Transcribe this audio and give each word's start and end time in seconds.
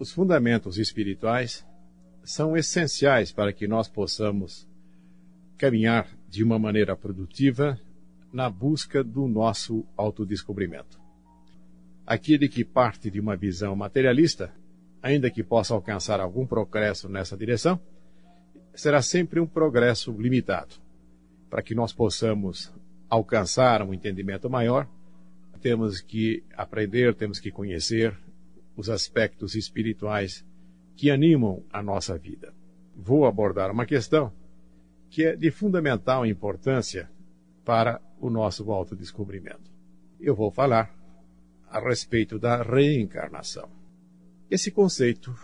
Os 0.00 0.12
fundamentos 0.12 0.78
espirituais 0.78 1.62
são 2.24 2.56
essenciais 2.56 3.32
para 3.32 3.52
que 3.52 3.68
nós 3.68 3.86
possamos 3.86 4.66
caminhar 5.58 6.08
de 6.26 6.42
uma 6.42 6.58
maneira 6.58 6.96
produtiva 6.96 7.78
na 8.32 8.48
busca 8.48 9.04
do 9.04 9.28
nosso 9.28 9.84
autodescobrimento. 9.98 10.98
Aquele 12.06 12.48
que 12.48 12.64
parte 12.64 13.10
de 13.10 13.20
uma 13.20 13.36
visão 13.36 13.76
materialista, 13.76 14.50
ainda 15.02 15.30
que 15.30 15.44
possa 15.44 15.74
alcançar 15.74 16.18
algum 16.18 16.46
progresso 16.46 17.06
nessa 17.06 17.36
direção, 17.36 17.78
será 18.74 19.02
sempre 19.02 19.38
um 19.38 19.46
progresso 19.46 20.12
limitado. 20.12 20.76
Para 21.50 21.60
que 21.60 21.74
nós 21.74 21.92
possamos 21.92 22.72
alcançar 23.06 23.82
um 23.82 23.92
entendimento 23.92 24.48
maior, 24.48 24.88
temos 25.60 26.00
que 26.00 26.42
aprender, 26.56 27.14
temos 27.14 27.38
que 27.38 27.50
conhecer 27.50 28.16
os 28.76 28.88
aspectos 28.88 29.54
espirituais 29.54 30.44
que 30.96 31.10
animam 31.10 31.62
a 31.72 31.82
nossa 31.82 32.16
vida. 32.16 32.52
Vou 32.96 33.26
abordar 33.26 33.70
uma 33.70 33.86
questão 33.86 34.32
que 35.08 35.24
é 35.24 35.36
de 35.36 35.50
fundamental 35.50 36.24
importância 36.24 37.10
para 37.64 38.00
o 38.20 38.30
nosso 38.30 38.70
autodescobrimento. 38.70 39.70
Eu 40.20 40.34
vou 40.34 40.50
falar 40.50 40.94
a 41.68 41.80
respeito 41.80 42.38
da 42.38 42.62
reencarnação. 42.62 43.68
Esse 44.50 44.70
conceito 44.70 45.34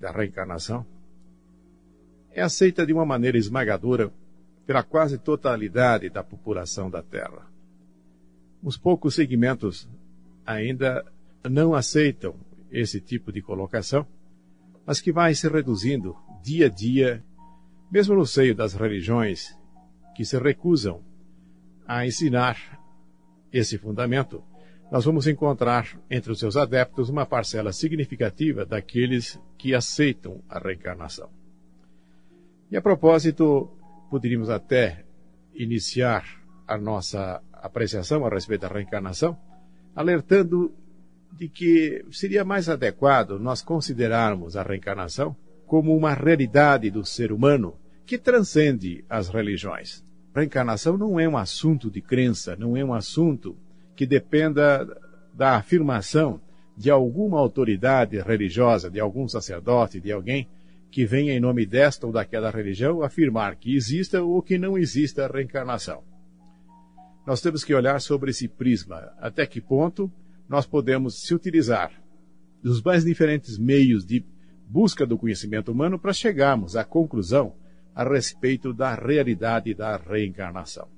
da 0.00 0.10
reencarnação 0.10 0.84
é 2.30 2.42
aceita 2.42 2.84
de 2.84 2.92
uma 2.92 3.06
maneira 3.06 3.38
esmagadora 3.38 4.12
pela 4.66 4.82
quase 4.82 5.18
totalidade 5.18 6.08
da 6.08 6.22
população 6.22 6.90
da 6.90 7.02
Terra. 7.02 7.46
Os 8.62 8.76
poucos 8.76 9.14
segmentos 9.14 9.88
ainda 10.46 11.04
não 11.48 11.74
aceitam 11.74 12.34
esse 12.70 13.00
tipo 13.00 13.32
de 13.32 13.42
colocação, 13.42 14.06
mas 14.86 15.00
que 15.00 15.12
vai 15.12 15.34
se 15.34 15.48
reduzindo 15.48 16.16
dia 16.42 16.66
a 16.66 16.68
dia, 16.68 17.24
mesmo 17.90 18.14
no 18.14 18.26
seio 18.26 18.54
das 18.54 18.74
religiões 18.74 19.56
que 20.14 20.24
se 20.24 20.38
recusam 20.38 21.02
a 21.86 22.06
ensinar 22.06 22.80
esse 23.52 23.76
fundamento. 23.78 24.42
Nós 24.90 25.04
vamos 25.04 25.26
encontrar 25.26 25.98
entre 26.10 26.32
os 26.32 26.38
seus 26.38 26.56
adeptos 26.56 27.08
uma 27.08 27.24
parcela 27.24 27.72
significativa 27.72 28.64
daqueles 28.64 29.40
que 29.56 29.74
aceitam 29.74 30.42
a 30.48 30.58
reencarnação. 30.58 31.30
E 32.70 32.76
a 32.76 32.82
propósito, 32.82 33.70
poderíamos 34.10 34.50
até 34.50 35.04
iniciar 35.54 36.24
a 36.66 36.78
nossa 36.78 37.42
apreciação 37.52 38.24
a 38.24 38.28
respeito 38.28 38.62
da 38.62 38.68
reencarnação, 38.68 39.38
alertando 39.94 40.74
de 41.32 41.48
que 41.48 42.04
seria 42.12 42.44
mais 42.44 42.68
adequado 42.68 43.38
nós 43.38 43.62
considerarmos 43.62 44.56
a 44.56 44.62
reencarnação 44.62 45.34
como 45.66 45.96
uma 45.96 46.12
realidade 46.12 46.90
do 46.90 47.04
ser 47.04 47.32
humano 47.32 47.74
que 48.04 48.18
transcende 48.18 49.04
as 49.08 49.28
religiões. 49.28 50.04
Reencarnação 50.34 50.96
não 50.98 51.18
é 51.18 51.28
um 51.28 51.36
assunto 51.36 51.90
de 51.90 52.00
crença, 52.00 52.54
não 52.56 52.76
é 52.76 52.84
um 52.84 52.92
assunto 52.92 53.56
que 53.96 54.06
dependa 54.06 54.86
da 55.32 55.56
afirmação 55.56 56.40
de 56.76 56.90
alguma 56.90 57.38
autoridade 57.38 58.20
religiosa, 58.20 58.90
de 58.90 59.00
algum 59.00 59.28
sacerdote, 59.28 60.00
de 60.00 60.12
alguém 60.12 60.48
que 60.90 61.06
venha 61.06 61.32
em 61.32 61.40
nome 61.40 61.64
desta 61.64 62.06
ou 62.06 62.12
daquela 62.12 62.50
religião 62.50 63.02
afirmar 63.02 63.56
que 63.56 63.74
exista 63.74 64.22
ou 64.22 64.42
que 64.42 64.58
não 64.58 64.76
exista 64.76 65.24
a 65.24 65.28
reencarnação. 65.28 66.02
Nós 67.26 67.40
temos 67.40 67.64
que 67.64 67.74
olhar 67.74 68.00
sobre 68.00 68.30
esse 68.30 68.48
prisma, 68.48 69.12
até 69.18 69.46
que 69.46 69.60
ponto 69.60 70.10
nós 70.52 70.66
podemos 70.66 71.22
se 71.22 71.34
utilizar 71.34 71.90
dos 72.62 72.82
mais 72.82 73.02
diferentes 73.06 73.56
meios 73.56 74.04
de 74.04 74.22
busca 74.68 75.06
do 75.06 75.16
conhecimento 75.16 75.72
humano 75.72 75.98
para 75.98 76.12
chegarmos 76.12 76.76
à 76.76 76.84
conclusão 76.84 77.54
a 77.94 78.04
respeito 78.04 78.70
da 78.74 78.94
realidade 78.94 79.72
da 79.72 79.96
reencarnação. 79.96 80.88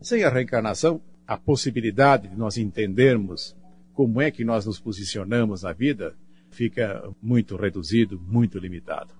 Sem 0.00 0.22
a 0.22 0.30
reencarnação, 0.30 1.02
a 1.26 1.36
possibilidade 1.36 2.28
de 2.28 2.36
nós 2.36 2.56
entendermos 2.56 3.56
como 3.94 4.20
é 4.20 4.30
que 4.30 4.44
nós 4.44 4.64
nos 4.64 4.78
posicionamos 4.78 5.62
na 5.64 5.72
vida 5.72 6.14
fica 6.52 7.02
muito 7.20 7.56
reduzido, 7.56 8.16
muito 8.16 8.60
limitado. 8.60 9.12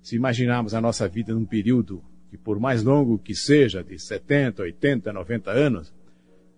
Se 0.00 0.14
imaginarmos 0.14 0.74
a 0.74 0.80
nossa 0.80 1.08
vida 1.08 1.34
num 1.34 1.44
período 1.44 2.04
que, 2.30 2.38
por 2.38 2.60
mais 2.60 2.84
longo 2.84 3.18
que 3.18 3.34
seja, 3.34 3.82
de 3.82 3.98
70, 3.98 4.62
80, 4.62 5.12
90 5.12 5.50
anos, 5.50 5.92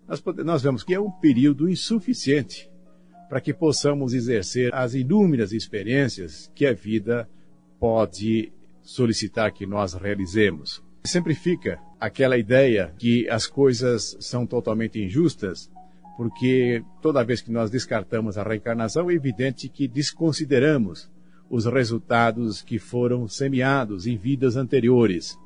nós, 0.07 0.23
nós 0.43 0.61
vemos 0.61 0.83
que 0.83 0.93
é 0.93 0.99
um 0.99 1.11
período 1.11 1.69
insuficiente 1.69 2.69
para 3.27 3.41
que 3.41 3.53
possamos 3.53 4.13
exercer 4.13 4.73
as 4.73 4.93
inúmeras 4.93 5.51
experiências 5.51 6.51
que 6.53 6.65
a 6.65 6.73
vida 6.73 7.27
pode 7.79 8.51
solicitar 8.81 9.51
que 9.51 9.65
nós 9.65 9.93
realizemos. 9.93 10.83
Sempre 11.03 11.33
fica 11.33 11.79
aquela 11.99 12.37
ideia 12.37 12.93
que 12.97 13.27
as 13.29 13.47
coisas 13.47 14.15
são 14.19 14.45
totalmente 14.45 15.01
injustas, 15.01 15.69
porque 16.17 16.83
toda 17.01 17.23
vez 17.23 17.41
que 17.41 17.51
nós 17.51 17.69
descartamos 17.69 18.37
a 18.37 18.43
reencarnação, 18.43 19.09
é 19.09 19.13
evidente 19.13 19.67
que 19.67 19.87
desconsideramos 19.87 21.09
os 21.49 21.65
resultados 21.65 22.61
que 22.61 22.79
foram 22.79 23.27
semeados 23.27 24.07
em 24.07 24.17
vidas 24.17 24.55
anteriores. 24.55 25.37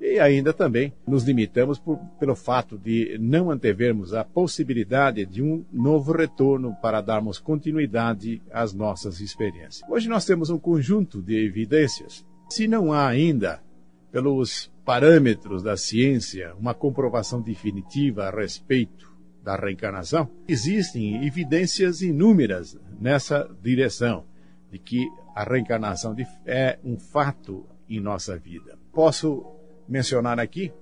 E 0.00 0.18
ainda 0.18 0.52
também 0.52 0.94
nos 1.06 1.24
limitamos 1.24 1.78
por, 1.78 1.98
pelo 2.18 2.34
fato 2.34 2.78
de 2.78 3.18
não 3.20 3.50
antevermos 3.50 4.14
a 4.14 4.24
possibilidade 4.24 5.26
de 5.26 5.42
um 5.42 5.64
novo 5.70 6.12
retorno 6.12 6.74
para 6.80 7.02
darmos 7.02 7.38
continuidade 7.38 8.40
às 8.50 8.72
nossas 8.72 9.20
experiências. 9.20 9.82
Hoje 9.90 10.08
nós 10.08 10.24
temos 10.24 10.48
um 10.48 10.58
conjunto 10.58 11.20
de 11.20 11.44
evidências. 11.44 12.24
Se 12.48 12.66
não 12.66 12.92
há 12.92 13.06
ainda, 13.06 13.62
pelos 14.10 14.72
parâmetros 14.84 15.62
da 15.62 15.76
ciência, 15.76 16.54
uma 16.58 16.72
comprovação 16.72 17.42
definitiva 17.42 18.24
a 18.24 18.30
respeito 18.30 19.12
da 19.42 19.54
reencarnação, 19.54 20.28
existem 20.48 21.26
evidências 21.26 22.00
inúmeras 22.00 22.78
nessa 22.98 23.48
direção 23.62 24.24
de 24.70 24.78
que 24.78 25.06
a 25.34 25.44
reencarnação 25.44 26.16
é 26.46 26.78
um 26.84 26.98
fato 26.98 27.66
em 27.88 28.00
nossa 28.00 28.36
vida. 28.36 28.78
Posso 28.92 29.59
mencionar 29.90 30.38
aqui 30.38 30.72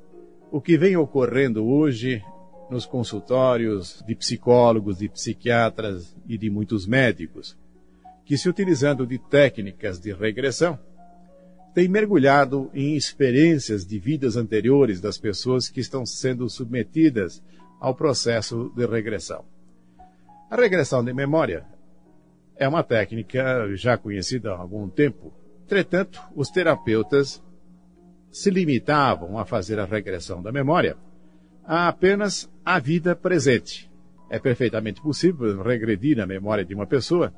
o 0.52 0.60
que 0.60 0.76
vem 0.76 0.96
ocorrendo 0.96 1.66
hoje 1.66 2.22
nos 2.70 2.84
consultórios 2.84 4.04
de 4.06 4.14
psicólogos, 4.14 4.98
de 4.98 5.08
psiquiatras 5.08 6.14
e 6.28 6.36
de 6.36 6.50
muitos 6.50 6.86
médicos, 6.86 7.56
que 8.26 8.36
se 8.36 8.48
utilizando 8.48 9.06
de 9.06 9.18
técnicas 9.18 9.98
de 9.98 10.12
regressão, 10.12 10.78
têm 11.74 11.88
mergulhado 11.88 12.70
em 12.74 12.94
experiências 12.94 13.86
de 13.86 13.98
vidas 13.98 14.36
anteriores 14.36 15.00
das 15.00 15.16
pessoas 15.16 15.70
que 15.70 15.80
estão 15.80 16.04
sendo 16.04 16.48
submetidas 16.50 17.42
ao 17.80 17.94
processo 17.94 18.70
de 18.76 18.86
regressão. 18.86 19.44
A 20.50 20.56
regressão 20.56 21.02
de 21.02 21.14
memória 21.14 21.64
é 22.56 22.68
uma 22.68 22.82
técnica 22.82 23.74
já 23.76 23.96
conhecida 23.96 24.52
há 24.52 24.58
algum 24.58 24.88
tempo. 24.88 25.32
Entretanto, 25.64 26.20
os 26.34 26.50
terapeutas 26.50 27.42
se 28.30 28.50
limitavam 28.50 29.38
a 29.38 29.44
fazer 29.44 29.78
a 29.78 29.84
regressão 29.84 30.42
da 30.42 30.52
memória 30.52 30.96
a 31.64 31.88
apenas 31.88 32.50
a 32.64 32.78
vida 32.78 33.14
presente. 33.14 33.90
É 34.30 34.38
perfeitamente 34.38 35.02
possível 35.02 35.62
regredir 35.62 36.18
a 36.20 36.26
memória 36.26 36.64
de 36.64 36.74
uma 36.74 36.86
pessoa 36.86 37.32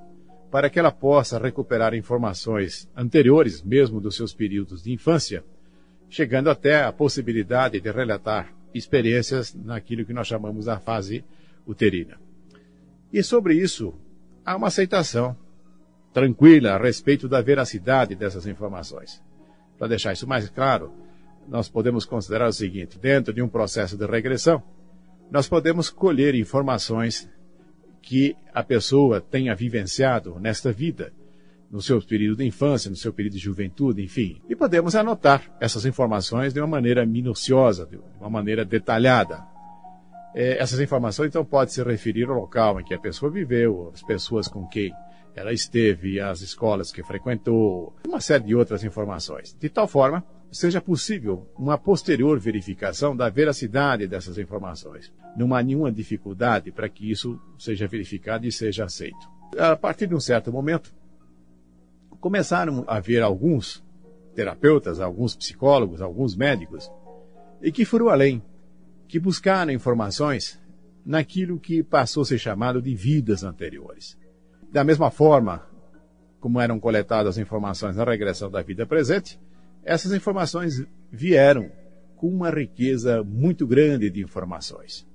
para 0.50 0.71
que 0.71 0.79
ela 0.79 0.93
possa 0.93 1.39
recuperar 1.39 1.95
informações 1.95 2.89
anteriores, 2.97 3.62
mesmo 3.62 4.00
dos 4.00 4.17
seus 4.17 4.34
períodos 4.34 4.83
de 4.83 4.93
infância, 4.93 5.45
chegando 6.09 6.50
até 6.50 6.83
a 6.83 6.93
possibilidade 6.93 7.81
de 7.81 7.91
relatar 7.91 8.53
experiências 8.75 9.55
naquilo 9.55 10.05
que 10.05 10.12
nós 10.12 10.27
chamamos 10.27 10.67
da 10.67 10.79
fase 10.79 11.25
uterina. 11.67 12.19
E 13.12 13.23
sobre 13.23 13.55
isso, 13.55 13.94
há 14.44 14.56
uma 14.56 14.69
aceitação 14.69 15.37
tranquila 16.12 16.75
a 16.75 16.79
respeito 16.79 17.29
da 17.29 17.41
veracidade 17.41 18.14
dessas 18.14 18.47
informações. 18.47 19.23
Para 19.81 19.88
deixar 19.88 20.12
isso 20.12 20.29
mais 20.29 20.47
claro, 20.50 20.93
nós 21.49 21.67
podemos 21.67 22.05
considerar 22.05 22.47
o 22.47 22.53
seguinte: 22.53 22.99
dentro 22.99 23.32
de 23.32 23.41
um 23.41 23.49
processo 23.49 23.97
de 23.97 24.05
regressão, 24.05 24.62
nós 25.31 25.49
podemos 25.49 25.88
colher 25.88 26.35
informações 26.35 27.27
que 28.03 28.37
a 28.53 28.62
pessoa 28.62 29.23
tenha 29.23 29.55
vivenciado 29.55 30.38
nesta 30.38 30.71
vida, 30.71 31.15
no 31.71 31.81
seu 31.81 31.99
período 32.03 32.37
de 32.38 32.44
infância, 32.44 32.91
no 32.91 32.97
seu 32.97 33.11
período 33.11 33.32
de 33.32 33.38
juventude, 33.38 34.03
enfim. 34.03 34.43
E 34.50 34.55
podemos 34.55 34.94
anotar 34.94 35.50
essas 35.59 35.87
informações 35.87 36.53
de 36.53 36.61
uma 36.61 36.67
maneira 36.67 37.06
minuciosa, 37.06 37.87
de 37.87 37.99
uma 38.21 38.29
maneira 38.29 38.67
detalhada. 38.67 39.43
É, 40.35 40.62
essas 40.62 40.79
informações, 40.79 41.29
então, 41.29 41.43
podem 41.43 41.73
se 41.73 41.83
referir 41.83 42.29
ao 42.29 42.38
local 42.38 42.79
em 42.79 42.85
que 42.85 42.93
a 42.93 42.99
pessoa 42.99 43.33
viveu, 43.33 43.91
as 43.94 44.03
pessoas 44.03 44.47
com 44.47 44.69
quem 44.69 44.93
ela 45.35 45.53
esteve, 45.53 46.21
as 46.21 46.41
escolas 46.41 46.93
que 46.93 47.03
frequentou, 47.03 47.94
uma 48.06 48.21
série 48.21 48.44
de 48.44 48.55
outras 48.55 48.85
informações. 48.85 49.56
De 49.59 49.69
tal 49.69 49.87
forma, 49.87 50.25
seja 50.50 50.81
possível 50.81 51.47
uma 51.56 51.79
posterior 51.79 52.38
verificação 52.38 53.17
da 53.17 53.29
veracidade 53.29 54.06
dessas 54.06 54.38
informações. 54.38 55.12
Não 55.37 55.55
há 55.55 55.62
nenhuma 55.62 55.93
dificuldade 55.93 56.73
para 56.73 56.88
que 56.88 57.11
isso 57.11 57.41
seja 57.59 57.87
verificado 57.87 58.47
e 58.47 58.53
seja 58.53 58.85
aceito. 58.85 59.29
A 59.56 59.77
partir 59.77 60.06
de 60.06 60.15
um 60.15 60.21
certo 60.21 60.53
momento, 60.53 60.93
começaram 62.21 62.85
a 62.87 62.97
haver 62.97 63.23
alguns 63.23 63.85
terapeutas, 64.35 65.00
alguns 65.00 65.37
psicólogos, 65.37 66.00
alguns 66.00 66.37
médicos, 66.37 66.91
e 67.62 67.71
que 67.71 67.85
foram 67.85 68.09
além, 68.09 68.43
que 69.09 69.19
buscaram 69.19 69.73
informações 69.73 70.61
naquilo 71.05 71.59
que 71.59 71.83
passou 71.83 72.23
a 72.23 72.26
ser 72.26 72.38
chamado 72.38 72.81
de 72.81 72.94
vidas 72.94 73.43
anteriores. 73.43 74.19
Da 74.72 74.84
mesma 74.84 75.11
forma 75.11 75.69
como 76.38 76.61
eram 76.61 76.78
coletadas 76.81 77.37
informações 77.37 77.96
na 77.96 78.05
regressão 78.05 78.50
da 78.50 78.62
vida 78.62 78.87
presente, 78.87 79.38
essas 79.84 80.12
informações 80.12 80.87
vieram 81.11 81.70
com 82.17 82.28
uma 82.28 82.50
riqueza 82.50 83.22
muito 83.22 83.67
grande 83.67 84.08
de 84.11 84.22
informações. 84.22 85.06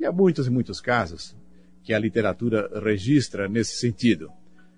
E 0.00 0.04
há 0.04 0.12
muitos 0.12 0.46
e 0.46 0.50
muitos 0.50 0.80
casos 0.80 1.36
que 1.82 1.94
a 1.94 1.98
literatura 1.98 2.68
registra 2.82 3.48
nesse 3.48 3.76
sentido. 3.76 4.30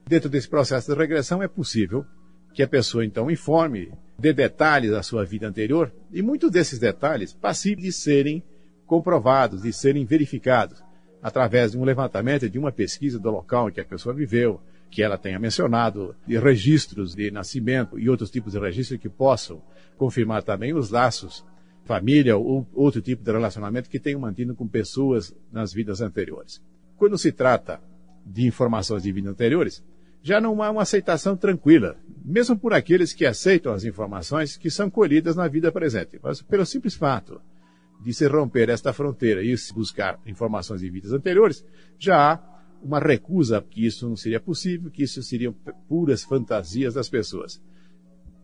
Dentro 0.06 0.28
desse 0.28 0.48
processo 0.48 0.92
de 0.92 0.98
regressão 0.98 1.42
é 1.42 1.48
possível 1.48 2.04
que 2.52 2.62
a 2.62 2.68
pessoa 2.68 3.04
então 3.04 3.30
informe 3.30 3.92
de 4.18 4.32
detalhes 4.32 4.90
da 4.90 5.02
sua 5.02 5.24
vida 5.24 5.48
anterior 5.48 5.92
e 6.12 6.20
muitos 6.20 6.50
desses 6.50 6.78
detalhes 6.78 7.32
passíveis 7.32 7.86
de 7.86 7.92
serem 7.92 8.44
comprovados, 8.86 9.62
de 9.62 9.72
serem 9.72 10.04
verificados 10.04 10.82
através 11.22 11.72
de 11.72 11.78
um 11.78 11.84
levantamento, 11.84 12.48
de 12.48 12.58
uma 12.58 12.72
pesquisa 12.72 13.18
do 13.18 13.30
local 13.30 13.68
em 13.68 13.72
que 13.72 13.80
a 13.80 13.84
pessoa 13.84 14.14
viveu, 14.14 14.60
que 14.90 15.02
ela 15.02 15.16
tenha 15.16 15.38
mencionado, 15.38 16.14
de 16.26 16.38
registros 16.38 17.14
de 17.14 17.30
nascimento 17.30 17.98
e 17.98 18.08
outros 18.08 18.30
tipos 18.30 18.52
de 18.52 18.58
registros 18.58 19.00
que 19.00 19.08
possam 19.08 19.62
confirmar 19.96 20.42
também 20.42 20.74
os 20.74 20.90
laços, 20.90 21.44
família 21.84 22.36
ou 22.36 22.66
outro 22.74 23.00
tipo 23.00 23.22
de 23.22 23.30
relacionamento 23.30 23.88
que 23.88 24.00
tenham 24.00 24.20
mantido 24.20 24.54
com 24.54 24.66
pessoas 24.66 25.34
nas 25.52 25.72
vidas 25.72 26.00
anteriores. 26.00 26.60
Quando 26.96 27.16
se 27.18 27.32
trata 27.32 27.80
de 28.24 28.46
informações 28.46 29.02
de 29.02 29.12
vidas 29.12 29.32
anteriores, 29.32 29.84
já 30.22 30.40
não 30.40 30.62
há 30.62 30.70
uma 30.70 30.82
aceitação 30.82 31.36
tranquila, 31.36 31.96
mesmo 32.24 32.58
por 32.58 32.74
aqueles 32.74 33.12
que 33.12 33.24
aceitam 33.24 33.72
as 33.72 33.84
informações 33.84 34.56
que 34.56 34.70
são 34.70 34.90
colhidas 34.90 35.36
na 35.36 35.48
vida 35.48 35.72
presente, 35.72 36.18
mas 36.22 36.42
pelo 36.42 36.66
simples 36.66 36.94
fato 36.94 37.40
de 38.00 38.14
se 38.14 38.26
romper 38.26 38.70
esta 38.70 38.92
fronteira 38.92 39.42
e 39.42 39.56
se 39.56 39.72
buscar 39.74 40.18
informações 40.26 40.80
de 40.80 40.88
vidas 40.88 41.12
anteriores, 41.12 41.64
já 41.98 42.32
há 42.32 42.60
uma 42.82 42.98
recusa 42.98 43.60
que 43.60 43.86
isso 43.86 44.08
não 44.08 44.16
seria 44.16 44.40
possível, 44.40 44.90
que 44.90 45.02
isso 45.02 45.22
seriam 45.22 45.54
puras 45.88 46.24
fantasias 46.24 46.94
das 46.94 47.08
pessoas. 47.08 47.60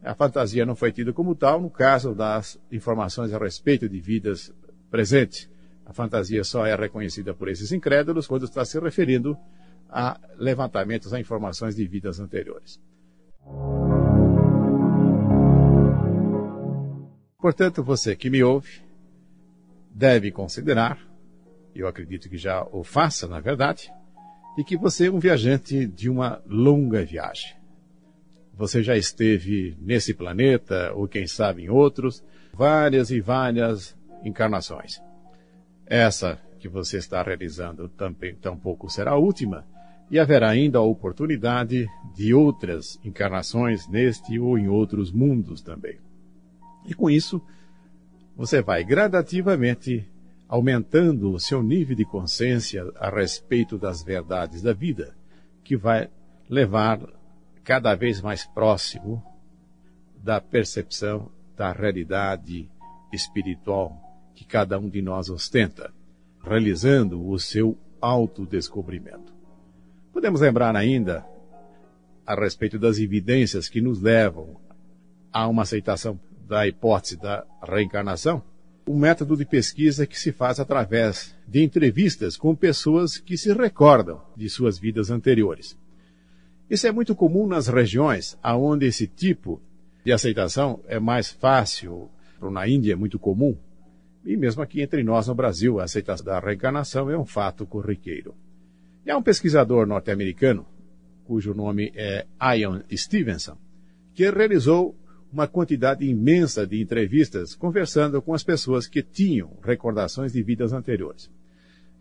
A 0.03 0.15
fantasia 0.15 0.67
não 0.67 0.77
foi 0.77 0.93
tida 0.93 1.13
como 1.13 1.35
tal 1.35 1.61
no 1.61 1.71
caso 1.71 2.15
das 2.15 2.59
informações 2.71 3.33
a 3.33 3.39
respeito 3.39 3.89
de 3.89 3.99
vidas 3.99 4.53
presentes. 4.91 5.51
A 5.85 5.93
fantasia 5.93 6.45
só 6.45 6.67
é 6.67 6.75
reconhecida 6.77 7.35
por 7.35 7.49
esses 7.49 7.73
incrédulos 7.73 8.27
quando 8.27 8.45
está 8.45 8.65
se 8.65 8.79
referindo 8.79 9.37
a 9.89 10.21
levantamentos 10.37 11.15
a 11.15 11.21
informações 11.21 11.75
de 11.75 11.87
vidas 11.87 12.21
anteriores. 12.21 12.81
Portanto, 17.39 17.83
você 17.83 18.17
que 18.17 18.29
me 18.29 18.43
ouve, 18.43 18.86
deve 19.97 20.31
considerar, 20.31 20.99
eu 21.75 21.89
acredito 21.89 22.29
que 22.29 22.37
já 22.37 22.63
o 22.71 22.85
faça, 22.85 23.27
na 23.27 23.41
verdade, 23.41 23.91
de 24.55 24.63
que 24.63 24.77
você 24.77 25.07
é 25.07 25.11
um 25.11 25.19
viajante 25.19 25.87
de 25.87 26.11
uma 26.11 26.43
longa 26.47 27.03
viagem. 27.03 27.57
Você 28.53 28.83
já 28.83 28.95
esteve 28.95 29.75
nesse 29.81 30.13
planeta, 30.13 30.93
ou 30.95 31.09
quem 31.09 31.27
sabe 31.27 31.65
em 31.65 31.71
outros, 31.71 32.23
várias 32.53 33.11
e 33.11 33.23
várias 33.23 33.97
encarnações. 34.23 35.01
Essa 35.87 36.39
que 36.59 36.69
você 36.69 36.99
está 36.99 37.23
realizando 37.23 37.89
também 37.89 38.35
tampouco 38.35 38.91
será 38.91 39.13
a 39.13 39.19
última, 39.19 39.65
e 40.11 40.19
haverá 40.19 40.51
ainda 40.51 40.79
a 40.79 40.83
oportunidade 40.83 41.87
de 42.15 42.35
outras 42.35 43.01
encarnações 43.03 43.89
neste 43.89 44.39
ou 44.39 44.59
em 44.59 44.69
outros 44.69 45.11
mundos 45.11 45.63
também. 45.63 45.99
E 46.87 46.95
com 46.95 47.09
isso, 47.09 47.43
você 48.37 48.61
vai 48.61 48.85
gradativamente 48.85 50.07
aumentando 50.47 51.33
o 51.33 51.41
seu 51.41 51.63
nível 51.63 51.97
de 51.97 52.05
consciência 52.05 52.85
a 52.97 53.09
respeito 53.09 53.79
das 53.79 54.03
verdades 54.03 54.63
da 54.63 54.73
vida, 54.73 55.17
que 55.65 55.77
vai 55.77 56.09
levar 56.49 57.01
cada 57.65 57.95
vez 57.95 58.21
mais 58.21 58.45
próximo 58.47 59.25
da 60.23 60.41
percepção 60.41 61.31
da 61.57 61.73
realidade 61.73 62.69
espiritual 63.13 63.99
que 64.35 64.45
cada 64.45 64.79
um 64.79 64.89
de 64.89 65.01
nós 65.01 65.31
ostenta, 65.31 65.93
realizando 66.45 67.27
o 67.27 67.39
seu 67.39 67.77
autodescobrimento. 68.01 69.35
Podemos 70.13 70.43
lembrar 70.43 70.77
ainda 70.77 71.27
a 72.27 72.35
respeito 72.35 72.79
das 72.79 72.99
evidências 72.99 73.69
que 73.69 73.81
nos 73.81 74.01
levam 74.01 74.61
a 75.33 75.49
uma 75.49 75.63
aceitação 75.63 76.21
da 76.47 76.67
hipótese 76.67 77.17
da 77.17 77.45
reencarnação, 77.63 78.43
um 78.89 78.97
método 78.97 79.37
de 79.37 79.45
pesquisa 79.45 80.07
que 80.07 80.19
se 80.19 80.31
faz 80.31 80.61
através 80.61 81.35
de 81.47 81.63
entrevistas 81.63 82.37
com 82.37 82.55
pessoas 82.55 83.19
que 83.19 83.37
se 83.37 83.53
recordam 83.53 84.23
de 84.37 84.49
suas 84.49 84.79
vidas 84.79 85.11
anteriores. 85.11 85.77
Isso 86.71 86.87
é 86.87 86.93
muito 86.93 87.15
comum 87.15 87.47
nas 87.47 87.67
regiões 87.67 88.39
onde 88.45 88.87
esse 88.87 89.07
tipo 89.07 89.61
de 90.05 90.13
aceitação 90.13 90.81
é 90.87 91.01
mais 91.01 91.31
fácil. 91.31 92.09
Na 92.41 92.69
Índia 92.69 92.93
é 92.93 92.97
muito 92.97 93.19
comum. 93.19 93.57
E 94.25 94.37
mesmo 94.37 94.63
aqui 94.63 94.81
entre 94.83 95.03
nós 95.03 95.27
no 95.27 95.35
Brasil, 95.35 95.81
a 95.81 95.85
aceitação 95.85 96.27
da 96.27 96.39
reencarnação 96.39 97.11
é 97.11 97.19
um 97.19 97.25
fato 97.25 97.67
corriqueiro. 97.67 98.35
E 99.05 99.11
há 99.11 99.17
um 99.17 99.23
pesquisador 99.23 99.87
norte-americano, 99.87 100.67
cujo 101.25 101.55
nome 101.55 101.93
é 101.95 102.27
Ian 102.57 102.85
Stevenson, 102.93 103.57
que 104.15 104.29
realizou 104.31 104.97
uma 105.33 105.47
quantidade 105.47 106.05
imensa 106.05 106.67
de 106.67 106.81
entrevistas 106.81 107.55
conversando 107.55 108.21
com 108.23 108.33
as 108.35 108.43
pessoas 108.43 108.87
que 108.87 109.03
tinham 109.03 109.51
recordações 109.63 110.33
de 110.33 110.43
vidas 110.43 110.73
anteriores. 110.73 111.31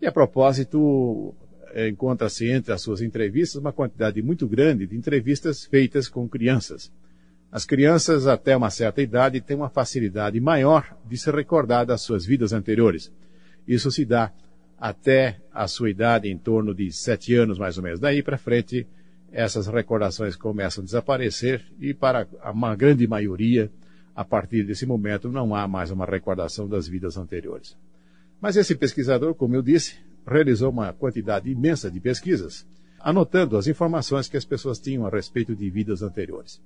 E 0.00 0.06
a 0.06 0.12
propósito, 0.12 1.34
eh, 1.72 1.88
encontra-se 1.88 2.48
entre 2.50 2.72
as 2.72 2.82
suas 2.82 3.00
entrevistas 3.00 3.60
uma 3.60 3.72
quantidade 3.72 4.22
muito 4.22 4.46
grande 4.46 4.86
de 4.86 4.96
entrevistas 4.96 5.64
feitas 5.64 6.08
com 6.08 6.28
crianças. 6.28 6.92
As 7.50 7.64
crianças, 7.64 8.26
até 8.26 8.56
uma 8.56 8.70
certa 8.70 9.00
idade, 9.00 9.40
têm 9.40 9.56
uma 9.56 9.70
facilidade 9.70 10.38
maior 10.40 10.96
de 11.08 11.16
se 11.16 11.30
recordar 11.30 11.86
das 11.86 12.02
suas 12.02 12.26
vidas 12.26 12.52
anteriores. 12.52 13.12
Isso 13.66 13.90
se 13.90 14.04
dá 14.04 14.32
até 14.78 15.40
a 15.52 15.66
sua 15.66 15.90
idade, 15.90 16.28
em 16.28 16.36
torno 16.36 16.74
de 16.74 16.92
sete 16.92 17.34
anos 17.34 17.58
mais 17.58 17.78
ou 17.78 17.84
menos. 17.84 18.00
Daí 18.00 18.22
para 18.22 18.36
frente, 18.36 18.86
essas 19.36 19.66
recordações 19.66 20.34
começam 20.34 20.80
a 20.80 20.84
desaparecer 20.86 21.62
e 21.78 21.92
para 21.92 22.26
uma 22.54 22.74
grande 22.74 23.06
maioria, 23.06 23.70
a 24.14 24.24
partir 24.24 24.64
desse 24.64 24.86
momento, 24.86 25.30
não 25.30 25.54
há 25.54 25.68
mais 25.68 25.90
uma 25.90 26.06
recordação 26.06 26.66
das 26.66 26.88
vidas 26.88 27.18
anteriores. 27.18 27.76
Mas 28.40 28.56
esse 28.56 28.74
pesquisador, 28.74 29.34
como 29.34 29.54
eu 29.54 29.60
disse, 29.60 29.96
realizou 30.26 30.70
uma 30.70 30.90
quantidade 30.94 31.50
imensa 31.50 31.90
de 31.90 32.00
pesquisas, 32.00 32.66
anotando 32.98 33.58
as 33.58 33.66
informações 33.66 34.26
que 34.26 34.38
as 34.38 34.44
pessoas 34.46 34.78
tinham 34.78 35.06
a 35.06 35.10
respeito 35.10 35.54
de 35.54 35.68
vidas 35.68 36.00
anteriores. 36.00 36.58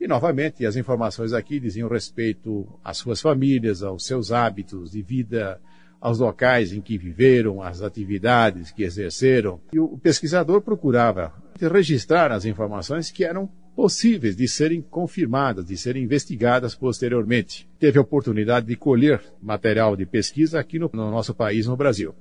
E, 0.00 0.06
novamente, 0.06 0.64
as 0.64 0.76
informações 0.76 1.32
aqui 1.32 1.58
diziam 1.58 1.88
respeito 1.88 2.68
às 2.84 2.98
suas 2.98 3.20
famílias, 3.20 3.82
aos 3.82 4.06
seus 4.06 4.30
hábitos 4.30 4.92
de 4.92 5.02
vida, 5.02 5.60
aos 6.00 6.20
locais 6.20 6.72
em 6.72 6.80
que 6.80 6.96
viveram, 6.96 7.60
às 7.60 7.82
atividades 7.82 8.70
que 8.70 8.84
exerceram. 8.84 9.60
E 9.72 9.80
o 9.80 9.98
pesquisador 9.98 10.60
procurava 10.60 11.32
registrar 11.64 12.30
as 12.32 12.44
informações 12.44 13.10
que 13.10 13.24
eram 13.24 13.48
possíveis 13.74 14.34
de 14.34 14.48
serem 14.48 14.80
confirmadas, 14.80 15.66
de 15.66 15.76
serem 15.76 16.04
investigadas 16.04 16.74
posteriormente. 16.74 17.68
Teve 17.78 17.98
a 17.98 18.02
oportunidade 18.02 18.66
de 18.66 18.74
colher 18.74 19.22
material 19.42 19.94
de 19.96 20.06
pesquisa 20.06 20.58
aqui 20.58 20.78
no, 20.78 20.90
no 20.92 21.10
nosso 21.10 21.34
país, 21.34 21.66
no 21.66 21.76
Brasil. 21.76 22.14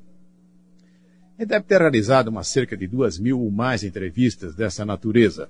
Ele 1.37 1.47
deve 1.47 1.65
ter 1.65 1.79
realizado 1.79 2.27
uma 2.27 2.43
cerca 2.43 2.77
de 2.77 2.87
duas 2.87 3.19
mil 3.19 3.39
ou 3.41 3.51
mais 3.51 3.83
entrevistas 3.83 4.55
dessa 4.55 4.85
natureza. 4.85 5.49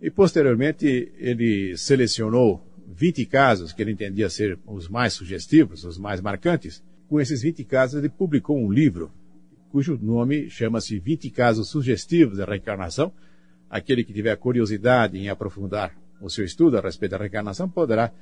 E 0.00 0.10
posteriormente 0.10 1.12
ele 1.18 1.76
selecionou 1.76 2.64
20 2.88 3.24
casos 3.26 3.72
que 3.72 3.82
ele 3.82 3.92
entendia 3.92 4.28
ser 4.28 4.58
os 4.66 4.88
mais 4.88 5.12
sugestivos, 5.12 5.84
os 5.84 5.98
mais 5.98 6.20
marcantes. 6.20 6.82
Com 7.08 7.20
esses 7.20 7.42
20 7.42 7.64
casos 7.64 7.98
ele 7.98 8.08
publicou 8.08 8.56
um 8.56 8.70
livro 8.70 9.12
cujo 9.70 9.98
nome 10.00 10.50
chama-se 10.50 10.98
20 10.98 11.30
Casos 11.30 11.68
Sugestivos 11.68 12.38
da 12.38 12.44
Reencarnação. 12.44 13.12
Aquele 13.68 14.04
que 14.04 14.12
tiver 14.12 14.36
curiosidade 14.36 15.16
em 15.16 15.28
aprofundar 15.28 15.96
o 16.20 16.28
seu 16.28 16.44
estudo 16.44 16.76
a 16.76 16.80
respeito 16.80 17.12
da 17.12 17.18
reencarnação 17.18 17.68
poderá 17.68 18.12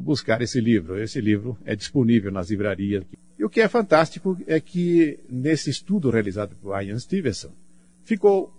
buscar 0.00 0.40
esse 0.40 0.60
livro. 0.60 1.00
Esse 1.02 1.20
livro 1.20 1.58
é 1.64 1.74
disponível 1.74 2.30
nas 2.30 2.48
livrarias. 2.48 3.04
E 3.38 3.44
o 3.44 3.50
que 3.50 3.60
é 3.60 3.68
fantástico 3.68 4.38
é 4.46 4.60
que 4.60 5.18
nesse 5.28 5.68
estudo 5.68 6.10
realizado 6.10 6.56
por 6.56 6.80
Ian 6.80 6.98
Stevenson, 6.98 7.50
ficou 8.04 8.52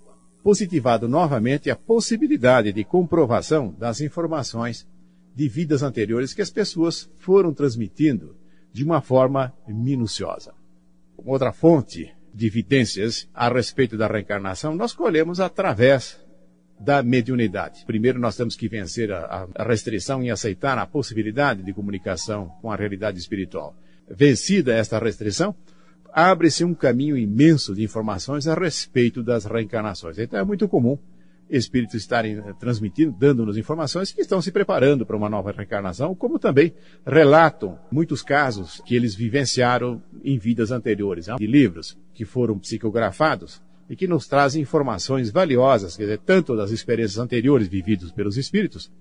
positivado 0.44 1.08
novamente 1.08 1.72
a 1.72 1.76
possibilidade 1.76 2.72
de 2.72 2.84
comprovação 2.84 3.74
das 3.80 4.02
informações 4.02 4.88
de 5.34 5.48
vidas 5.48 5.82
anteriores 5.82 6.34
que 6.34 6.42
as 6.42 6.50
pessoas 6.50 7.10
foram 7.18 7.54
transmitindo 7.54 8.36
de 8.72 8.84
uma 8.84 9.02
forma 9.02 9.54
minuciosa. 9.68 10.54
Outra 11.18 11.52
fonte 11.52 12.15
de 12.36 12.48
evidências 12.48 13.30
a 13.34 13.48
respeito 13.48 13.98
da 13.98 14.08
reencarnação 14.08 14.76
nós 14.76 14.94
colhemos 14.94 15.40
através 15.40 16.20
da 16.78 17.02
mediunidade. 17.02 17.86
Primeiro, 17.86 18.20
nós 18.20 18.36
temos 18.36 18.58
que 18.58 18.68
vencer 18.68 19.10
a, 19.10 19.48
a 19.56 19.64
restrição 19.64 20.22
e 20.22 20.30
aceitar 20.30 20.78
a 20.78 20.86
possibilidade 20.86 21.64
de 21.64 21.74
comunicação 21.74 22.52
com 22.62 22.70
a 22.70 22.76
realidade 22.76 23.18
espiritual. 23.18 23.74
Vencida 24.10 24.74
esta 24.74 25.00
restrição, 25.00 25.56
abre-se 26.12 26.66
um 26.66 26.74
caminho 26.74 27.18
imenso 27.18 27.74
de 27.74 27.82
informações 27.82 28.46
a 28.46 28.54
respeito 28.54 29.24
das 29.24 29.46
reencarnações. 29.46 30.20
Então 30.20 30.38
é 30.38 30.44
muito 30.44 30.68
comum 30.68 31.00
espíritos 31.50 31.96
estarem 31.96 32.38
eh, 32.38 32.54
transmitindo, 32.60 33.16
dando-nos 33.18 33.58
informações 33.58 34.12
que 34.12 34.22
estão 34.22 34.42
se 34.42 34.52
preparando 34.52 35.06
para 35.06 35.16
uma 35.16 35.30
nova 35.30 35.52
reencarnação, 35.52 36.16
como 36.16 36.40
também 36.40 36.74
relatam 37.06 37.78
muitos 37.92 38.22
casos 38.22 38.82
que 38.86 38.96
eles 38.96 39.16
vivenciaram 39.16 40.02
em 40.24 40.38
vidas 40.38 40.72
anteriores, 40.72 41.28
de 41.38 41.48
livros 41.48 41.98
que 42.14 42.26
foram 42.26 42.58
psicografados 42.58 43.62
e 43.90 43.96
que 43.96 44.08
nos 44.08 44.28
trazem 44.28 44.62
informações 44.62 45.30
valiosas, 45.30 45.96
quer 45.96 46.04
dizer, 46.04 46.20
tanto 46.20 46.56
das 46.56 46.72
experiências 46.72 47.20
anteriores 47.20 47.68
vividas 47.68 48.12
pelos 48.12 48.38
espíritos, 48.38 48.92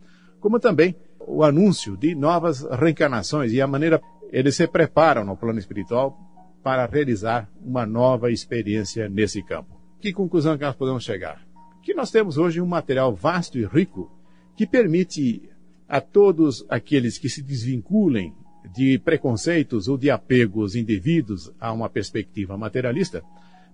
como 0.40 0.60
também 0.60 0.94
o 1.18 1.42
anúncio 1.42 1.96
de 1.96 2.14
novas 2.14 2.62
reencarnações 2.62 3.52
e 3.52 3.60
a 3.62 3.66
maneira 3.66 4.02
eles 4.30 4.56
se 4.56 4.66
preparam 4.66 5.24
no 5.24 5.36
plano 5.36 5.58
espiritual 5.58 6.18
para 6.62 6.86
realizar 6.86 7.48
uma 7.62 7.86
nova 7.86 8.30
experiência 8.30 9.08
nesse 9.08 9.42
campo. 9.42 9.80
Que 10.00 10.12
conclusão 10.12 10.58
que 10.58 10.64
nós 10.64 10.74
podemos 10.74 11.04
chegar? 11.04 11.53
Que 11.84 11.92
nós 11.92 12.10
temos 12.10 12.38
hoje 12.38 12.62
um 12.62 12.66
material 12.66 13.14
vasto 13.14 13.58
e 13.58 13.66
rico 13.66 14.10
que 14.56 14.66
permite 14.66 15.42
a 15.86 16.00
todos 16.00 16.64
aqueles 16.68 17.18
que 17.18 17.28
se 17.28 17.42
desvinculem 17.42 18.34
de 18.74 18.98
preconceitos 18.98 19.86
ou 19.86 19.98
de 19.98 20.10
apegos 20.10 20.74
indevidos 20.74 21.52
a 21.60 21.70
uma 21.72 21.90
perspectiva 21.90 22.56
materialista, 22.56 23.22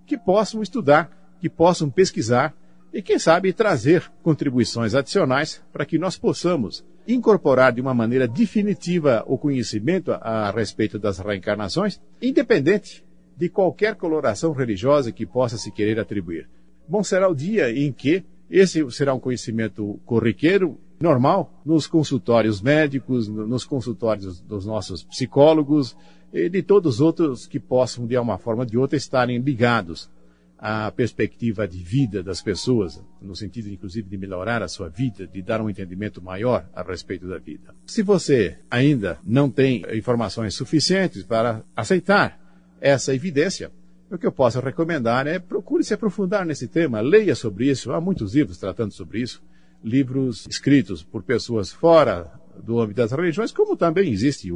que 0.05 0.17
possam 0.17 0.61
estudar, 0.61 1.09
que 1.39 1.49
possam 1.49 1.89
pesquisar 1.89 2.53
e, 2.93 3.01
quem 3.01 3.17
sabe, 3.17 3.53
trazer 3.53 4.11
contribuições 4.21 4.93
adicionais 4.93 5.63
para 5.71 5.85
que 5.85 5.97
nós 5.97 6.17
possamos 6.17 6.83
incorporar 7.07 7.71
de 7.71 7.79
uma 7.79 7.93
maneira 7.93 8.27
definitiva 8.27 9.23
o 9.25 9.37
conhecimento 9.37 10.11
a, 10.11 10.51
respeito 10.51 10.99
das 10.99 11.17
reencarnações, 11.19 12.01
independente 12.21 13.05
de 13.37 13.47
qualquer 13.47 13.95
coloração 13.95 14.51
religiosa 14.51 15.13
que 15.13 15.25
possa 15.25 15.57
se 15.57 15.71
querer 15.71 15.97
atribuir. 15.97 16.49
Bom 16.91 17.05
será 17.05 17.29
o 17.29 17.33
dia 17.33 17.71
em 17.71 17.89
que 17.89 18.21
esse 18.49 18.91
será 18.91 19.13
um 19.13 19.19
conhecimento 19.19 19.97
corriqueiro, 20.05 20.77
normal, 20.99 21.61
nos 21.65 21.87
consultórios 21.87 22.61
médicos, 22.61 23.29
nos 23.29 23.63
consultórios 23.63 24.41
dos 24.41 24.65
nossos 24.65 25.01
psicólogos 25.01 25.95
e 26.33 26.49
de 26.49 26.61
todos 26.61 26.95
os 26.95 26.99
outros 26.99 27.47
que 27.47 27.61
possam, 27.61 28.05
de 28.05 28.17
uma 28.17 28.37
forma 28.37 28.63
ou 28.63 28.65
de 28.65 28.77
outra, 28.77 28.97
estarem 28.97 29.39
ligados 29.39 30.11
à 30.59 30.91
perspectiva 30.91 31.65
de 31.65 31.77
vida 31.77 32.21
das 32.21 32.41
pessoas, 32.41 33.01
no 33.21 33.37
sentido, 33.37 33.69
inclusive, 33.69 34.09
de 34.09 34.17
melhorar 34.17 34.61
a 34.61 34.67
sua 34.67 34.89
vida, 34.89 35.25
de 35.25 35.41
dar 35.41 35.61
um 35.61 35.69
entendimento 35.69 36.21
maior 36.21 36.69
a 36.75 36.83
respeito 36.83 37.25
da 37.25 37.37
vida. 37.37 37.73
Se 37.85 38.03
você 38.03 38.57
ainda 38.69 39.17
não 39.23 39.49
tem 39.49 39.85
informações 39.93 40.55
suficientes 40.55 41.23
para 41.23 41.63
aceitar 41.73 42.37
essa 42.81 43.15
evidência, 43.15 43.71
o 44.11 44.17
que 44.17 44.27
eu 44.27 44.31
posso 44.31 44.59
recomendar 44.59 45.25
é 45.25 45.39
procure 45.39 45.83
se 45.83 45.93
aprofundar 45.93 46.45
nesse 46.45 46.67
tema, 46.67 46.99
leia 46.99 47.33
sobre 47.33 47.69
isso. 47.69 47.91
Há 47.93 48.01
muitos 48.01 48.35
livros 48.35 48.57
tratando 48.57 48.91
sobre 48.91 49.21
isso, 49.21 49.41
livros 49.83 50.45
escritos 50.47 51.01
por 51.01 51.23
pessoas 51.23 51.71
fora 51.71 52.31
do 52.61 52.79
âmbito 52.79 52.97
das 52.97 53.11
religiões, 53.11 53.51
como 53.51 53.77
também 53.77 54.11
existem 54.11 54.51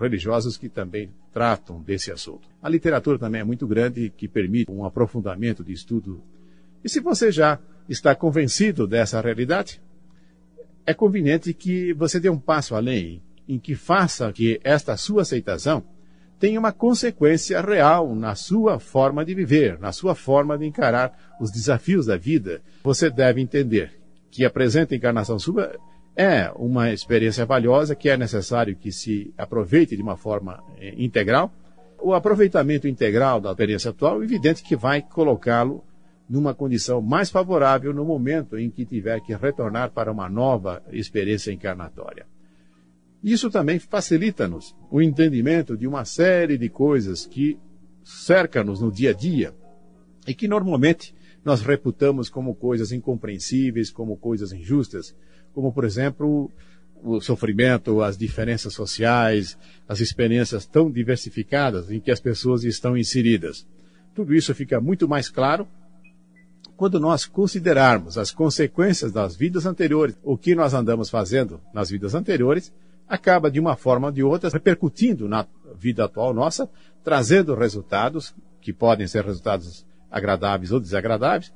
religiosos 0.00 0.56
que 0.56 0.68
também 0.68 1.10
tratam 1.32 1.82
desse 1.82 2.10
assunto. 2.10 2.48
A 2.62 2.68
literatura 2.68 3.18
também 3.18 3.42
é 3.42 3.44
muito 3.44 3.66
grande 3.66 4.10
que 4.16 4.26
permite 4.26 4.70
um 4.70 4.84
aprofundamento 4.84 5.62
de 5.62 5.72
estudo. 5.72 6.22
E 6.82 6.88
se 6.88 7.00
você 7.00 7.30
já 7.30 7.58
está 7.88 8.14
convencido 8.14 8.86
dessa 8.86 9.20
realidade, 9.20 9.82
é 10.86 10.94
conveniente 10.94 11.52
que 11.52 11.92
você 11.92 12.18
dê 12.18 12.30
um 12.30 12.38
passo 12.38 12.74
além, 12.74 13.22
em 13.46 13.58
que 13.58 13.74
faça 13.74 14.32
que 14.32 14.58
esta 14.64 14.96
sua 14.96 15.22
aceitação 15.22 15.84
tem 16.38 16.58
uma 16.58 16.72
consequência 16.72 17.60
real 17.60 18.14
na 18.14 18.34
sua 18.34 18.78
forma 18.78 19.24
de 19.24 19.34
viver, 19.34 19.78
na 19.78 19.92
sua 19.92 20.14
forma 20.14 20.58
de 20.58 20.66
encarar 20.66 21.36
os 21.40 21.50
desafios 21.50 22.06
da 22.06 22.16
vida. 22.16 22.60
Você 22.82 23.10
deve 23.10 23.40
entender 23.40 23.92
que 24.30 24.44
a 24.44 24.50
presente 24.50 24.94
encarnação 24.94 25.38
sua 25.38 25.72
é 26.16 26.50
uma 26.56 26.92
experiência 26.92 27.44
valiosa 27.44 27.94
que 27.94 28.08
é 28.08 28.16
necessário 28.16 28.76
que 28.76 28.92
se 28.92 29.32
aproveite 29.36 29.96
de 29.96 30.02
uma 30.02 30.16
forma 30.16 30.62
eh, 30.78 30.94
integral. 30.96 31.52
O 32.00 32.12
aproveitamento 32.12 32.86
integral 32.86 33.40
da 33.40 33.50
experiência 33.50 33.90
atual 33.90 34.20
é 34.20 34.24
evidente 34.24 34.62
que 34.62 34.76
vai 34.76 35.02
colocá-lo 35.02 35.84
numa 36.28 36.54
condição 36.54 37.00
mais 37.00 37.30
favorável 37.30 37.92
no 37.92 38.04
momento 38.04 38.58
em 38.58 38.70
que 38.70 38.84
tiver 38.84 39.20
que 39.20 39.34
retornar 39.34 39.90
para 39.90 40.10
uma 40.10 40.28
nova 40.28 40.82
experiência 40.92 41.52
encarnatória. 41.52 42.26
Isso 43.24 43.50
também 43.50 43.78
facilita-nos 43.78 44.76
o 44.90 45.00
entendimento 45.00 45.78
de 45.78 45.86
uma 45.86 46.04
série 46.04 46.58
de 46.58 46.68
coisas 46.68 47.24
que 47.24 47.58
cercam-nos 48.04 48.82
no 48.82 48.92
dia 48.92 49.10
a 49.10 49.12
dia 49.14 49.54
e 50.26 50.34
que 50.34 50.46
normalmente 50.46 51.14
nós 51.42 51.62
reputamos 51.62 52.28
como 52.28 52.54
coisas 52.54 52.92
incompreensíveis, 52.92 53.90
como 53.90 54.14
coisas 54.18 54.52
injustas, 54.52 55.16
como, 55.54 55.72
por 55.72 55.86
exemplo, 55.86 56.50
o 57.02 57.18
sofrimento, 57.18 58.02
as 58.02 58.18
diferenças 58.18 58.74
sociais, 58.74 59.56
as 59.88 60.00
experiências 60.00 60.66
tão 60.66 60.90
diversificadas 60.90 61.90
em 61.90 62.00
que 62.00 62.10
as 62.10 62.20
pessoas 62.20 62.62
estão 62.62 62.94
inseridas. 62.94 63.66
Tudo 64.14 64.34
isso 64.34 64.54
fica 64.54 64.78
muito 64.82 65.08
mais 65.08 65.30
claro 65.30 65.66
quando 66.76 67.00
nós 67.00 67.24
considerarmos 67.24 68.18
as 68.18 68.30
consequências 68.30 69.12
das 69.12 69.34
vidas 69.34 69.64
anteriores, 69.64 70.14
o 70.22 70.36
que 70.36 70.54
nós 70.54 70.74
andamos 70.74 71.08
fazendo 71.08 71.58
nas 71.72 71.88
vidas 71.88 72.14
anteriores, 72.14 72.70
acaba 73.08 73.50
de 73.50 73.60
uma 73.60 73.76
forma 73.76 74.08
ou 74.08 74.12
de 74.12 74.22
outra 74.22 74.50
repercutindo 74.50 75.28
na 75.28 75.46
vida 75.74 76.04
atual 76.04 76.32
nossa, 76.32 76.68
trazendo 77.02 77.54
resultados 77.54 78.34
que 78.60 78.72
podem 78.72 79.06
ser 79.06 79.24
resultados 79.24 79.86
agradáveis 80.10 80.72
ou 80.72 80.80
desagradáveis, 80.80 81.52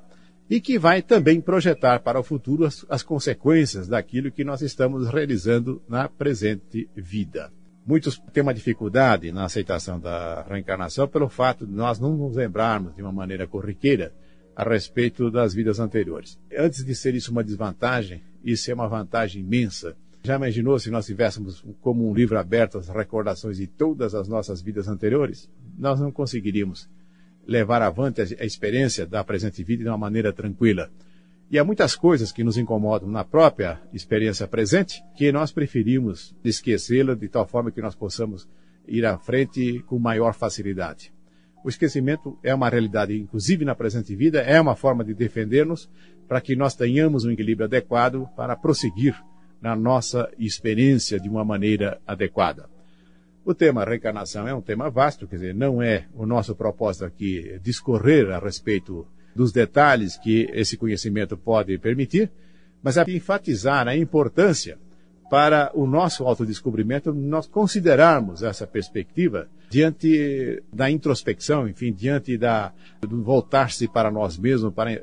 e 0.51 0.61
que 0.61 0.79
vai 0.79 1.03
também 1.03 1.41
projetar 1.41 2.01
para 2.01 2.19
o 2.19 2.23
futuro 2.23 2.65
as, 2.65 2.85
as 2.89 3.03
consequências 3.03 3.87
daquilo 3.87 4.33
que 4.33 4.45
nós 4.45 4.63
estamos 4.63 5.09
realizando 5.09 5.83
na 5.89 6.09
presente 6.09 6.89
vida. 6.97 7.53
Muitos 7.87 8.19
têm 8.33 8.43
uma 8.43 8.55
dificuldade 8.55 9.31
na 9.33 9.45
aceitação 9.45 9.99
da 9.99 10.43
reencarnação 10.43 11.09
pelo 11.09 11.29
fato 11.29 11.67
de 11.67 11.73
nós 11.73 11.99
não 11.99 12.17
nos 12.17 12.37
lembrarmos 12.37 12.95
de 12.95 13.03
uma 13.03 13.13
maneira 13.13 13.47
corriqueira 13.47 14.13
a 14.55 14.63
respeito 14.63 15.31
das 15.31 15.55
vidas 15.55 15.79
anteriores. 15.79 16.39
Antes 16.57 16.85
de 16.85 16.95
ser 16.95 17.15
isso 17.15 17.31
uma 17.31 17.45
desvantagem, 17.45 18.23
isso 18.45 18.71
é 18.71 18.75
uma 18.75 18.89
vantagem 18.89 19.43
imensa 19.43 19.97
já 20.29 20.37
imaginou 20.37 20.79
se 20.79 20.91
nós 20.91 21.07
tivéssemos 21.07 21.65
como 21.81 22.09
um 22.09 22.15
livro 22.15 22.39
aberto 22.39 22.77
as 22.77 22.89
recordações 22.89 23.57
de 23.57 23.67
todas 23.67 24.15
as 24.15 24.29
nossas 24.29 24.61
vidas 24.61 24.87
anteriores? 24.87 25.51
Nós 25.79 25.99
não 25.99 26.13
conseguiríamos 26.13 26.89
levar 27.47 27.81
avante 27.81 28.21
a 28.21 28.45
experiência 28.45 29.07
da 29.07 29.25
presente 29.25 29.65
vida 29.65 29.85
de 29.85 29.89
uma 29.89 29.97
maneira 29.97 30.31
tranquila. 30.31 30.91
E 31.51 31.59
há 31.59 31.65
muitas 31.65 31.97
coisas 31.97 32.31
que 32.31 32.45
nos 32.45 32.59
incomodam 32.59 33.09
na 33.09 33.25
própria 33.25 33.81
experiência 33.91 34.47
presente 34.47 35.03
que 35.17 35.33
nós 35.33 35.51
preferimos 35.51 36.37
esquecê-la 36.45 37.15
de 37.15 37.27
tal 37.27 37.47
forma 37.47 37.71
que 37.71 37.81
nós 37.81 37.95
possamos 37.95 38.47
ir 38.87 39.07
à 39.07 39.17
frente 39.17 39.83
com 39.87 39.99
maior 39.99 40.35
facilidade. 40.35 41.11
O 41.65 41.71
esquecimento 41.71 42.39
é 42.43 42.55
uma 42.55 42.69
realidade, 42.69 43.19
inclusive 43.19 43.65
na 43.65 43.75
presente 43.75 44.15
vida, 44.15 44.43
é 44.43 44.61
uma 44.61 44.77
forma 44.77 45.03
de 45.03 45.15
defender-nos 45.15 45.89
para 46.29 46.43
que 46.43 46.55
nós 46.55 46.75
tenhamos 46.75 47.25
um 47.25 47.31
equilíbrio 47.31 47.65
adequado 47.65 48.29
para 48.37 48.55
prosseguir 48.55 49.17
na 49.61 49.75
nossa 49.75 50.31
experiência 50.39 51.19
de 51.19 51.29
uma 51.29 51.45
maneira 51.45 52.01
adequada. 52.07 52.69
O 53.45 53.55
tema 53.55 53.85
reencarnação 53.85 54.47
é 54.47 54.55
um 54.55 54.61
tema 54.61 54.91
vasto, 54.91 55.27
quer 55.27 55.37
dizer, 55.37 55.55
não 55.55 55.83
é 55.83 56.07
o 56.15 56.27
nosso 56.27 56.55
propósito 56.55 57.05
aqui 57.05 57.59
discorrer 57.63 58.31
a 58.31 58.39
respeito 58.39 59.07
dos 59.35 59.53
detalhes 59.53 60.17
que 60.19 60.49
esse 60.53 60.77
conhecimento 60.77 61.37
pode 61.37 61.79
permitir, 61.79 62.31
mas 62.83 62.97
é 62.97 63.05
enfatizar 63.09 63.89
a 63.89 63.97
importância 63.97 64.79
para 65.31 65.71
o 65.75 65.87
nosso 65.87 66.25
autodescobrimento 66.25 67.13
nós 67.13 67.47
considerarmos 67.47 68.43
essa 68.43 68.67
perspectiva 68.67 69.49
diante 69.69 70.63
da 70.73 70.91
introspecção, 70.91 71.69
enfim, 71.69 71.93
diante 71.93 72.37
da, 72.39 72.73
do 73.01 73.23
voltar-se 73.23 73.87
para 73.87 74.11
nós 74.11 74.39
mesmos, 74.39 74.73
para 74.73 75.03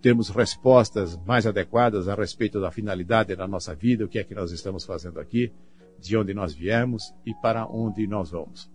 termos 0.00 0.30
respostas 0.30 1.18
mais 1.26 1.46
adequadas 1.46 2.08
a 2.08 2.14
respeito 2.14 2.60
da 2.60 2.70
finalidade 2.70 3.36
da 3.36 3.46
nossa 3.46 3.74
vida, 3.74 4.04
o 4.04 4.08
que 4.08 4.18
é 4.18 4.24
que 4.24 4.34
nós 4.34 4.50
estamos 4.50 4.84
fazendo 4.84 5.20
aqui, 5.20 5.52
de 5.98 6.16
onde 6.16 6.32
nós 6.32 6.54
viemos 6.54 7.14
e 7.26 7.34
para 7.34 7.66
onde 7.66 8.06
nós 8.06 8.30
vamos. 8.30 8.70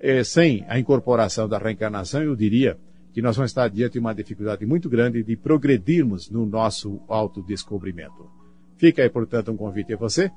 É, 0.00 0.24
sem 0.24 0.64
a 0.68 0.78
incorporação 0.78 1.48
da 1.48 1.58
reencarnação, 1.58 2.22
eu 2.22 2.34
diria 2.34 2.78
que 3.12 3.22
nós 3.22 3.36
vamos 3.36 3.50
estar 3.50 3.68
diante 3.68 3.94
de 3.94 3.98
uma 4.00 4.14
dificuldade 4.14 4.66
muito 4.66 4.88
grande 4.88 5.22
de 5.22 5.36
progredirmos 5.36 6.30
no 6.30 6.44
nosso 6.44 7.00
autodescobrimento. 7.06 8.28
Fica 8.76 9.02
aí, 9.02 9.08
portanto, 9.08 9.52
um 9.52 9.56
convite 9.56 9.94
a 9.94 9.96
você. 9.96 10.30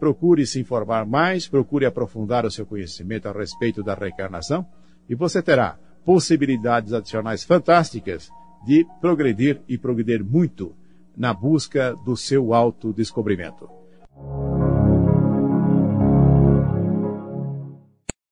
Procure 0.00 0.44
se 0.46 0.60
informar 0.60 1.06
mais, 1.06 1.46
procure 1.46 1.86
aprofundar 1.86 2.44
o 2.44 2.50
seu 2.50 2.66
conhecimento 2.66 3.28
a 3.28 3.32
respeito 3.32 3.82
da 3.82 3.94
reencarnação 3.94 4.66
e 5.08 5.14
você 5.14 5.40
terá 5.40 5.78
possibilidades 6.04 6.92
adicionais 6.92 7.44
fantásticas 7.44 8.28
de 8.64 8.86
progredir 9.00 9.62
e 9.68 9.76
progredir 9.76 10.24
muito 10.24 10.74
na 11.16 11.32
busca 11.32 11.94
do 12.04 12.16
seu 12.16 12.52
autodescobrimento. 12.52 13.68